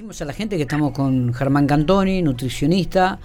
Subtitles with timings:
[0.00, 3.18] decimos a la gente que estamos con Germán Cantoni, nutricionista,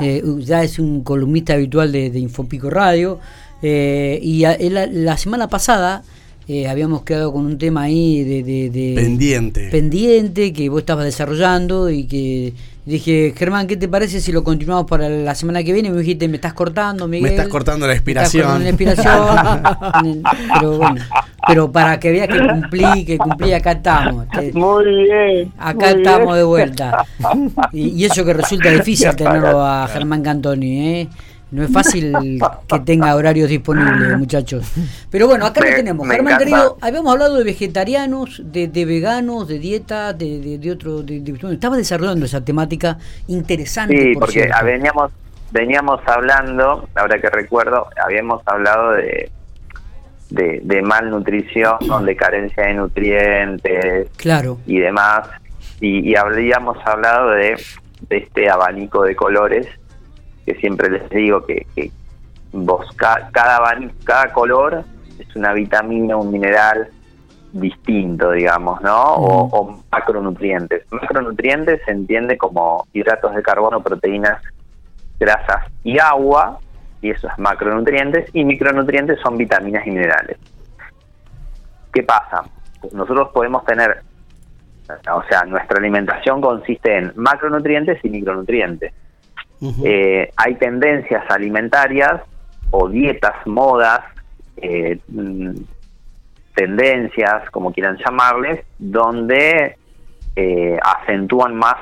[0.00, 3.18] eh, ya es un columnista habitual de, Infopico Radio,
[3.62, 6.04] eh, y la, semana pasada
[6.46, 9.70] eh, habíamos quedado con un tema ahí de, pendiente.
[9.70, 12.54] pendiente que vos estabas desarrollando y que
[12.86, 15.90] dije, Germán, ¿qué te parece si lo continuamos para la semana que viene?
[15.90, 17.24] Me dijiste, me estás cortando, Miguel.
[17.24, 18.62] Me estás cortando la inspiración.
[18.62, 19.62] la inspiración.
[20.54, 21.02] pero bueno,
[21.46, 24.26] pero para que veas que cumplí, que cumplí, acá estamos.
[24.54, 25.52] Muy bien.
[25.58, 27.04] Acá estamos de vuelta.
[27.72, 31.08] Y, eso que resulta difícil tenerlo a Germán Cantoni, ¿eh?
[31.50, 32.14] No es fácil
[32.68, 34.72] que tenga horarios disponibles, muchachos.
[35.10, 36.08] Pero bueno, acá lo tenemos.
[36.08, 41.04] Germán querido, habíamos hablado de vegetarianos, de, veganos, de dieta, de, de, otro.
[41.50, 43.96] estaba desarrollando esa temática interesante.
[43.96, 45.10] Sí, porque veníamos,
[45.50, 49.30] veníamos hablando, ahora que recuerdo, habíamos hablado de,
[50.30, 54.58] de, malnutrición, de carencia de nutrientes claro.
[54.66, 55.28] y demás.
[55.80, 57.56] Y, y habíamos hablado de,
[58.08, 59.66] de este abanico de colores
[60.44, 61.66] que siempre les digo que,
[62.52, 63.30] vos cada,
[64.04, 64.84] cada color
[65.18, 66.88] es una vitamina, un mineral
[67.52, 69.14] distinto, digamos, ¿no?
[69.14, 70.84] O, macronutrientes.
[70.90, 74.42] Macronutrientes se entiende como hidratos de carbono, proteínas,
[75.18, 76.58] grasas y agua,
[77.02, 80.36] y eso es macronutrientes, y micronutrientes son vitaminas y minerales.
[81.92, 82.42] ¿Qué pasa?
[82.92, 84.02] Nosotros podemos tener,
[85.12, 88.92] o sea, nuestra alimentación consiste en macronutrientes y micronutrientes.
[89.84, 92.22] Eh, hay tendencias alimentarias
[92.70, 94.00] o dietas, modas,
[94.56, 95.50] eh, mm,
[96.54, 99.76] tendencias, como quieran llamarles, donde
[100.36, 101.76] eh, acentúan más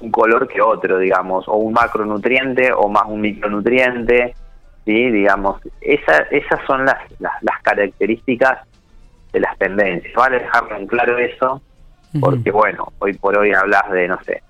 [0.00, 4.34] un color que otro, digamos, o un macronutriente o más un micronutriente,
[4.86, 5.10] ¿sí?
[5.10, 8.60] digamos, esa, esas son las, las, características
[9.32, 11.60] de las tendencias, vale dejarlo en claro eso,
[12.20, 14.42] porque bueno, hoy por hoy hablas de, no sé,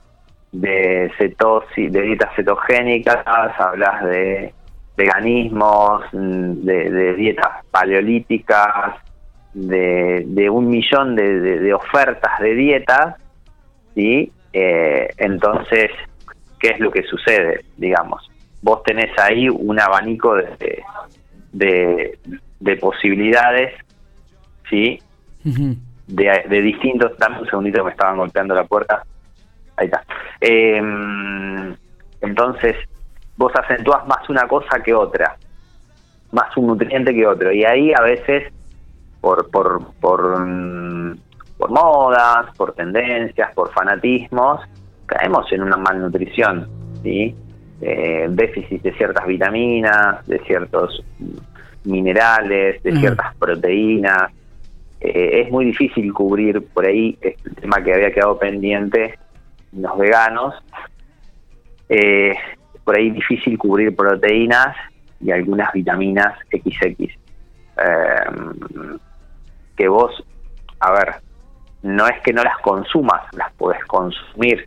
[0.52, 4.54] de cetosis, de dietas cetogénicas, hablas de
[4.96, 8.94] veganismos, de, dietas paleolíticas,
[9.54, 13.16] de, un millón de, ofertas de dietas,
[13.94, 14.30] ¿sí?
[14.52, 15.90] Eh, entonces,
[16.60, 17.64] ¿qué es lo que sucede?
[17.76, 18.30] Digamos,
[18.66, 20.82] vos tenés ahí un abanico de,
[21.52, 23.72] de, posibilidades,
[24.68, 24.98] ¿sí?
[26.08, 29.04] de, distintos, dame un segundito que me estaban golpeando la puerta
[29.76, 30.02] Ahí está.
[30.40, 31.76] Em,
[32.22, 32.76] entonces,
[33.36, 35.36] vos acentúas más una cosa que otra,
[36.32, 37.52] más un nutriente que otro.
[37.52, 38.52] Y ahí a veces,
[39.20, 41.18] por, por, por, mm,
[41.58, 44.62] por modas, por tendencias, por fanatismos,
[45.04, 46.68] caemos en una malnutrición,
[47.02, 47.36] ¿sí?
[47.80, 51.04] Eh, déficit de ciertas vitaminas, de ciertos
[51.84, 54.32] minerales, de ciertas proteínas.
[55.00, 59.18] Eh, es muy difícil cubrir por ahí el tema que había quedado pendiente
[59.72, 60.54] los veganos,
[61.88, 62.34] eh,
[62.84, 64.76] por ahí difícil cubrir proteínas
[65.20, 67.00] y algunas vitaminas XX.
[67.00, 67.16] Eh,
[69.76, 70.24] que vos,
[70.80, 71.16] a ver,
[71.82, 74.66] no es que no las consumas, las podés consumir,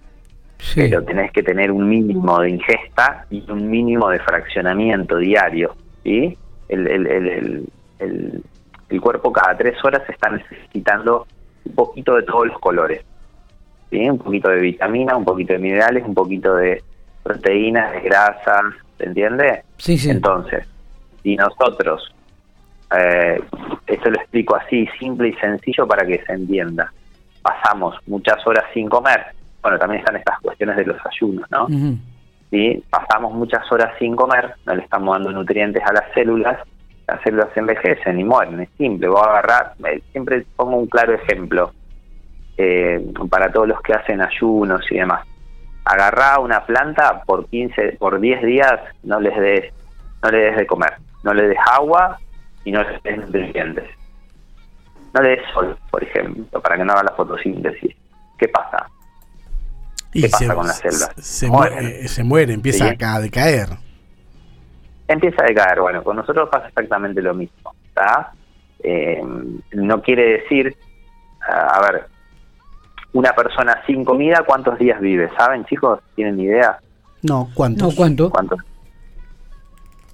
[0.75, 5.75] pero tenés que tener un mínimo de ingesta y un mínimo de fraccionamiento diario.
[6.03, 6.38] ¿sí?
[6.68, 7.68] El, el, el,
[8.00, 8.44] el,
[8.90, 11.25] el cuerpo cada tres horas está necesitando
[11.66, 13.03] un poquito de todos los colores
[13.92, 16.84] un poquito de vitamina, un poquito de minerales, un poquito de
[17.24, 18.64] proteínas, de grasas,
[18.97, 19.64] ¿se entiende?
[19.78, 20.09] Sí, sí.
[20.09, 20.68] Entonces,
[21.24, 22.14] si nosotros,
[22.96, 23.41] eh,
[23.88, 26.91] esto lo explico así, simple y sencillo para que se entienda,
[27.41, 29.26] pasamos muchas horas sin comer,
[29.62, 31.68] bueno, también están estas cuestiones de los ayunos, ¿no?
[32.50, 32.84] ¿Sí?
[32.90, 36.58] Pasamos muchas horas sin comer, no le estamos dando nutrientes a las células,
[37.08, 41.14] las células envejecen y mueren, es simple, voy a agarrar, eh, siempre pongo un claro
[41.14, 41.72] ejemplo,
[42.62, 45.25] eh, para todos los que hacen ayunos y demás.
[45.86, 49.74] Agarrá una planta por 15, por 10 días, no les des,
[50.22, 50.94] no le des de comer,
[51.24, 52.18] no le des agua
[52.66, 53.90] y no le des nutrientes.
[55.14, 57.96] No le des sol, por ejemplo, para que no haga la fotosíntesis.
[58.38, 58.78] ¿Qué pasa?
[60.12, 61.11] ¿Qué pasa con las células?
[61.17, 63.70] Se, muere, se muere, empieza a decaer.
[65.08, 67.73] Empieza a decaer, bueno, con nosotros pasa exactamente lo mismo.
[68.82, 69.22] Eh,
[69.73, 70.76] no quiere decir,
[71.47, 72.08] a ver,
[73.14, 75.29] una persona sin comida, ¿cuántos días vive?
[75.38, 76.00] ¿Saben, chicos?
[76.16, 76.79] ¿Tienen idea?
[77.23, 77.90] No, ¿cuántos?
[77.90, 78.29] No, ¿cuánto?
[78.29, 78.59] ¿Cuántos?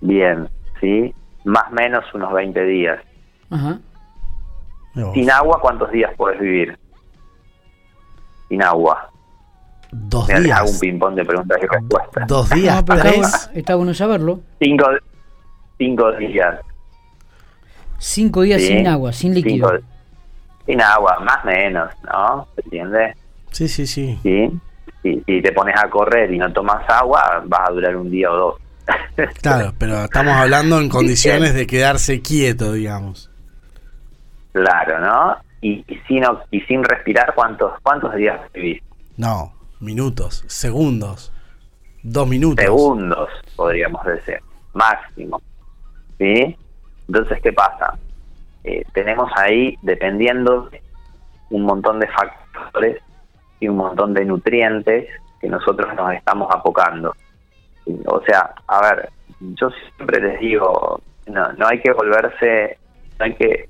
[0.02, 0.50] Bien,
[0.80, 1.14] ¿sí?
[1.44, 3.00] Más o menos unos 20 días.
[3.50, 3.80] Ajá.
[5.14, 6.80] Sin agua, ¿cuántos días puedes vivir?
[8.48, 9.12] Sin agua.
[9.92, 10.60] Dos días.
[10.60, 12.28] Hago un ping-pong de preguntas y respuestas.
[12.28, 12.96] Dos días, no,
[13.54, 14.42] Está, bueno saberlo.
[14.60, 14.86] Cinco,
[15.78, 16.60] cinco días.
[17.98, 19.80] Cinco días sin agua, sin líquido
[20.66, 22.48] sin agua, más o menos, ¿no?
[22.56, 23.16] ¿Se entiende?
[23.52, 24.20] Sí, sí, sí.
[24.24, 24.52] ¿Sí?
[25.04, 28.32] Si, si te pones a correr y no tomas agua, vas a durar un día
[28.32, 28.56] o dos.
[29.42, 33.32] Claro, pero estamos hablando en condiciones de quedarse quieto, digamos.
[34.52, 35.38] Claro, ¿no?
[35.62, 38.82] Y, sin, y sin respirar, ¿cuántos, cuántos días vivís?
[39.18, 41.32] No, minutos, segundos,
[42.04, 42.64] dos minutos.
[42.64, 44.40] Segundos, podríamos decir,
[44.74, 45.42] máximo.
[46.18, 46.58] ¿Sí?
[47.08, 47.98] Entonces, ¿qué pasa?
[48.64, 50.70] Eh, tenemos ahí, dependiendo,
[51.50, 53.02] un montón de factores
[53.60, 55.08] y un montón de nutrientes
[55.40, 57.14] que nosotros nos estamos apocando.
[58.08, 62.78] O sea, a ver, yo siempre les digo, no, no hay que volverse,
[63.20, 63.70] no hay que,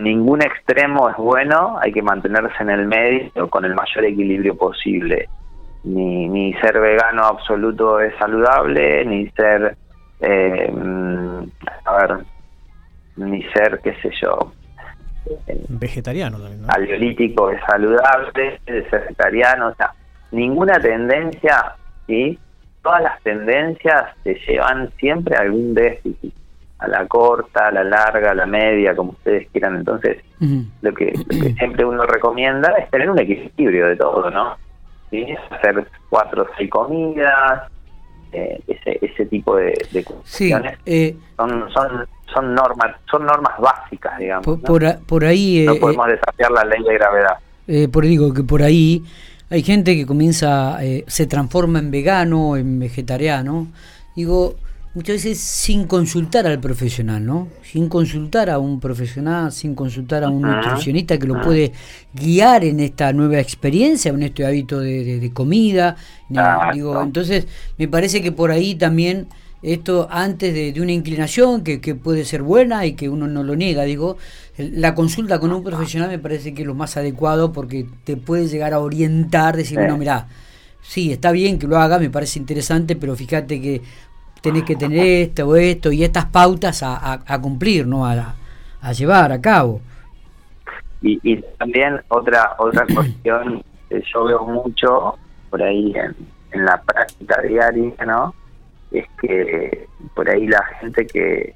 [0.00, 5.28] ningún extremo es bueno, hay que mantenerse en el medio con el mayor equilibrio posible.
[5.82, 9.76] Ni, ni ser vegano absoluto es saludable, ni ser,
[10.20, 10.70] eh,
[11.86, 12.18] a ver,
[13.16, 14.52] ni ser, qué sé yo,
[15.68, 16.68] vegetariano también, ¿no?
[17.50, 19.92] Es saludable, es vegetariano, o sea,
[20.30, 21.74] ninguna tendencia,
[22.06, 22.38] ¿sí?
[22.82, 26.34] Todas las tendencias te llevan siempre a algún déficit,
[26.80, 29.76] a la corta, a la larga, a la media, como ustedes quieran.
[29.76, 30.18] Entonces,
[30.82, 31.12] lo, que,
[31.58, 34.56] siempre uno recomienda es tener un equilibrio de todo, ¿no?
[35.10, 35.26] ¿Sí?
[35.50, 37.70] Hacer cuatro o seis comidas,
[38.32, 40.78] eh, ese, ese tipo de, de cuestiones.
[40.86, 46.12] Eh, son, son son normas son normas básicas digamos por, ahí no eh, podemos eh,
[46.12, 49.04] desafiar la ley de gravedad eh, por digo que por ahí
[49.50, 53.66] hay gente que comienza se transforma en vegano en vegetariano
[54.14, 54.54] digo
[54.94, 57.48] muchas veces sin consultar al profesional, ¿no?
[57.62, 61.72] Sin consultar a un profesional, sin consultar a un nutricionista que lo puede
[62.12, 65.96] guiar en esta nueva experiencia, en este hábito de, comida.
[66.72, 67.46] digo, entonces,
[67.78, 69.28] me parece que por ahí también
[69.62, 73.84] esto antes de, una inclinación que, puede ser buena y que uno no lo niega,
[73.84, 74.16] digo,
[74.56, 78.48] la consulta con un profesional me parece que es lo más adecuado porque te puede
[78.48, 80.28] llegar a orientar, decir, bueno, mira,
[80.82, 83.82] sí, está bien que lo haga, me parece interesante, pero fíjate que
[84.40, 88.06] tenés que tener esto o esto y estas pautas a, a, cumplir, ¿no?
[88.06, 88.34] A,
[88.80, 89.80] a, llevar a cabo.
[91.02, 95.18] Y, y también otra otra cuestión que yo veo mucho
[95.50, 96.14] por ahí en,
[96.52, 98.34] en la práctica diaria, ¿no?
[98.90, 101.54] es que por ahí la gente que,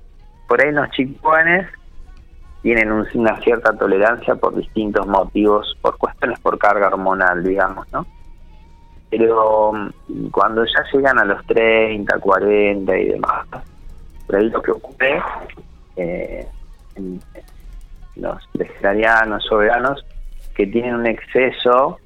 [0.49, 1.69] por ahí los chicones
[2.63, 8.07] tienen una cierta tolerancia por distintos motivos, por cuestiones por carga hormonal, digamos, ¿no?
[9.16, 13.46] Pero mm, cuando ya llegan a los 30, 40 y demás,
[14.26, 15.22] por ahí lo que ocurre
[15.96, 16.46] eh,
[16.96, 17.20] en
[18.16, 20.05] los vegetarianos o veganos
[20.55, 21.99] que tienen un exceso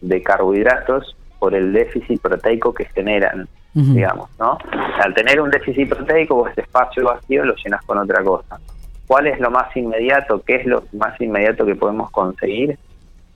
[0.00, 4.58] de carbohidratos por el déficit proteico que generan digamos, ¿no?
[5.00, 8.58] Al tener un déficit proteico, vos este espacio vacío lo llenas con otra cosa.
[9.06, 10.42] ¿Cuál es lo más inmediato?
[10.44, 12.76] ¿Qué es lo más inmediato que podemos conseguir?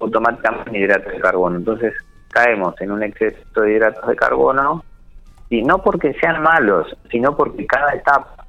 [0.01, 1.59] Automáticamente hidratos de carbono.
[1.59, 1.95] Entonces
[2.33, 4.83] caemos en un exceso de hidratos de carbono,
[5.53, 8.47] y no porque sean malos, sino porque cada etapa,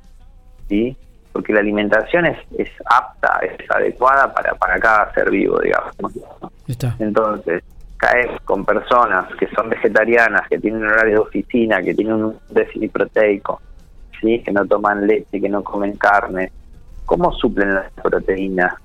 [0.70, 0.96] ¿sí?
[1.34, 5.94] Porque la alimentación es, es apta, es adecuada para, para cada ser vivo, digamos.
[7.00, 7.62] Entonces,
[7.98, 12.92] caes con personas que son vegetarianas, que tienen horario de oficina, que tienen un déficit
[12.92, 13.62] proteico,
[14.22, 14.40] ¿sí?
[14.40, 16.54] que no toman leche, que no comen carne,
[17.06, 18.76] ¿cómo suplen las proteínas?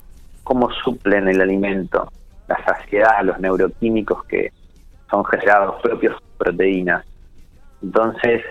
[0.42, 2.10] ¿Cómo suplen el alimento?
[2.48, 4.50] La saciedad, los neuroquímicos que
[5.10, 7.04] son generados propios proteínas.
[7.82, 8.42] Entonces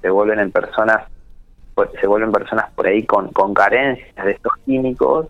[0.00, 1.02] se vuelven en personas
[1.74, 5.26] pues, se vuelven personas por ahí con, con carencias de estos químicos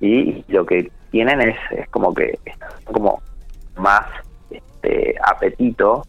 [0.00, 2.38] y lo que tienen es, es como que
[2.84, 3.20] como
[3.76, 4.06] más
[4.50, 6.02] este, apetito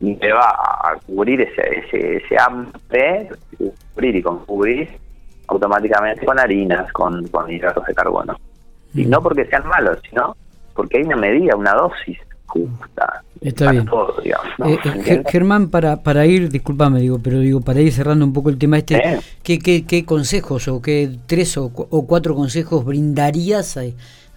[0.00, 3.28] y me va a cubrir ese, ese, ese hambre,
[3.94, 4.90] cubrir y con cubrir
[5.48, 8.36] automáticamente con harinas, con, con hidratos de carbono.
[8.94, 9.10] Y mm.
[9.10, 10.36] no porque sean malos, sino
[10.74, 13.22] porque hay una medida, una dosis justa.
[13.40, 13.88] Está bien.
[14.64, 18.48] Eh, eh, Germán, para, para ir, discúlpame, digo, pero digo, para ir cerrando un poco
[18.48, 23.82] el tema este, ¿qué, qué, consejos o qué tres o, o cuatro consejos brindarías a,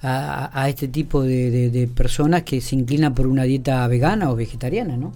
[0.01, 5.11] a, este tipo de, personas que se inclinan por una dieta vegana o vegetariana, ¿no?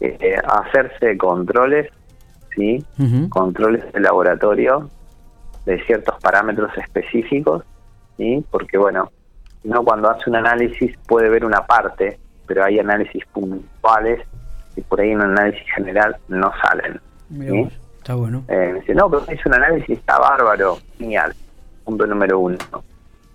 [0.00, 1.90] Eh, hacerse controles,
[2.54, 2.84] sí,
[3.30, 4.90] controles de laboratorio
[5.64, 7.64] de ciertos parámetros específicos,
[8.16, 9.10] sí, porque bueno,
[9.66, 14.26] no cuando hace un análisis puede ver una parte, pero hay análisis puntuales
[14.76, 17.00] y por ahí en un análisis general no salen.
[17.98, 18.44] está bueno.
[18.48, 21.34] Eh, dice, no, pero es un análisis, está bárbaro, genial
[21.86, 22.58] punto número uno.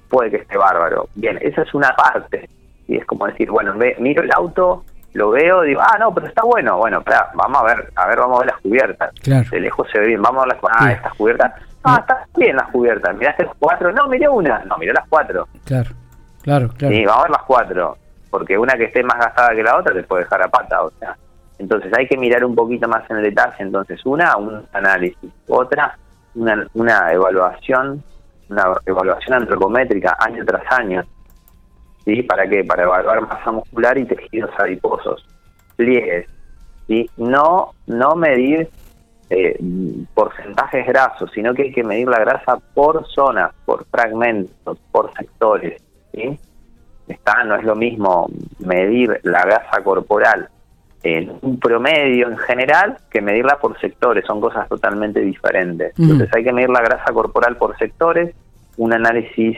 [0.09, 1.07] Puede que esté bárbaro.
[1.15, 2.47] Bien, esa es una parte.
[2.87, 4.83] Y es como decir, bueno, miro el auto,
[5.13, 6.77] lo veo, digo, ah, no, pero está bueno.
[6.77, 7.01] Bueno,
[7.33, 9.11] vamos a ver, a ver, vamos a ver las cubiertas.
[9.49, 11.53] De lejos se ve bien, vamos a ver las Ah, estas cubiertas.
[11.83, 13.15] Ah, está bien las cubiertas.
[13.15, 13.91] ¿Miraste las cuatro?
[13.93, 14.59] No, miré una.
[14.65, 15.47] No, miré las cuatro.
[15.65, 15.89] Claro.
[16.41, 16.93] Claro, claro.
[16.93, 17.97] Y vamos a ver las cuatro,
[18.29, 20.91] porque una que esté más gastada que la otra te puede dejar a pata, o
[20.99, 21.15] sea.
[21.61, 23.55] Entonces hay que mirar un poquito más en el detalle.
[23.59, 25.31] Entonces, una, un análisis.
[25.47, 25.95] Otra,
[26.33, 28.03] una, una evaluación,
[28.49, 31.03] una evaluación antropométrica año tras año.
[32.03, 32.23] ¿Sí?
[32.23, 32.63] ¿Para qué?
[32.63, 35.23] Para evaluar masa muscular y tejidos adiposos,
[35.75, 36.25] pliegues.
[36.87, 37.07] ¿sí?
[37.17, 38.67] No, no medir
[39.29, 39.57] eh,
[40.15, 45.79] porcentajes grasos, sino que hay que medir la grasa por zonas, por fragmentos, por sectores.
[46.13, 46.39] ¿Sí?
[47.07, 50.49] Está, no es lo mismo medir la grasa corporal
[51.03, 55.97] en un promedio en general que medirla por sectores, son cosas totalmente diferentes.
[55.97, 56.03] Mm.
[56.03, 58.35] Entonces hay que medir la grasa corporal por sectores,
[58.77, 59.57] un análisis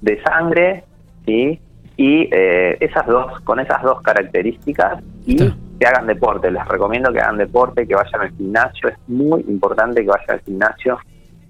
[0.00, 0.84] de sangre,
[1.24, 1.60] ¿sí?
[2.00, 6.50] y eh, esas dos, con esas dos características y que hagan deporte.
[6.50, 8.88] Les recomiendo que hagan deporte, que vayan al gimnasio.
[8.88, 10.98] Es muy importante que vaya al gimnasio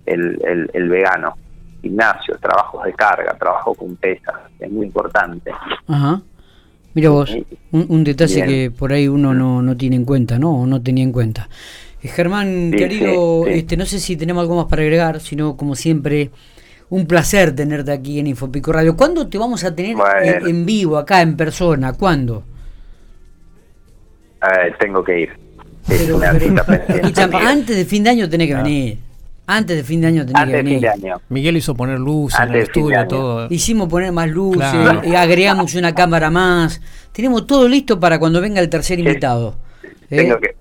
[0.07, 1.37] el, el, vegano.
[1.81, 5.51] Gimnasio, trabajos de carga, trabajo con pesas, es muy importante.
[5.87, 6.23] Ajá.
[6.93, 7.37] Mira vos,
[7.71, 10.63] un, detalle que por ahí uno no, no tiene en cuenta, ¿no?
[10.63, 11.49] O no tenía en cuenta.
[12.03, 16.31] Eh, Germán, querido, este no sé si tenemos algo más para agregar, sino como siempre,
[16.89, 18.97] un placer tenerte aquí en Infopico Radio.
[18.97, 21.93] ¿Cuándo te vamos a tener en, vivo, acá en persona?
[21.93, 22.43] ¿Cuándo?
[24.43, 25.31] Eh, tengo que ir.
[27.47, 28.63] antes de fin de año tenés que ah.
[28.63, 28.99] venir.
[29.53, 30.89] Antes de fin de año tenés que venir.
[31.29, 33.49] Miguel hizo poner luces en el estudio, todo.
[33.51, 36.81] Hicimos poner más luces, y agregamos una cámara más.
[37.11, 39.57] Tenemos todo listo para cuando venga el tercer invitado.
[40.09, 40.41] Tengo ¿Eh?
[40.41, 40.57] que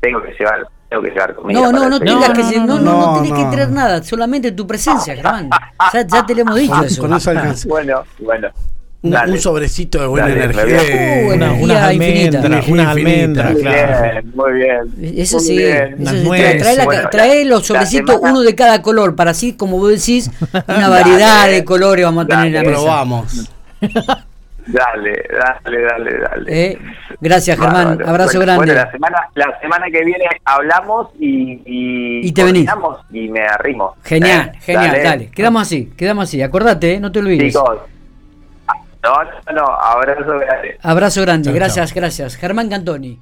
[0.00, 1.58] tengo que llevar tengo que llevar comida.
[1.58, 5.16] No, no, no tengas que no, no, no, tienes que traer nada, solamente tu presencia,
[5.16, 5.48] Germán.
[5.92, 7.68] Ya, ya te lo hemos dicho eso.
[7.68, 8.48] bueno, bueno.
[9.14, 11.26] Un sobrecito de buena energía.
[11.26, 14.20] Uh, una, unas almendras, unas almendras, claro.
[14.34, 15.58] Muy bien, Eso sí,
[17.10, 20.30] trae, los sobrecitos, uno de cada color, para así, como vos decís,
[20.68, 22.72] una variedad de colores vamos a tener en la mesa.
[22.72, 23.50] Probamos.
[24.66, 26.44] Dale, dale, dale, dale.
[26.48, 26.78] Eh,
[27.20, 28.02] gracias, Germán.
[28.04, 28.56] Abrazo grande.
[28.56, 32.68] Bueno, la semana, la semana que viene hablamos y, y, te venís.
[33.12, 33.94] y me arrimo.
[34.02, 35.30] Genial, eh, genial, dale.
[35.30, 36.42] Quedamos así, quedamos así.
[36.42, 37.52] Acordate, eh, no te olvides.
[37.52, 37.78] Chicos.
[39.02, 40.78] No, no, no, abrazo grande.
[40.82, 42.36] Abrazo grande, gracias, gracias.
[42.36, 43.18] Germán Cantoni.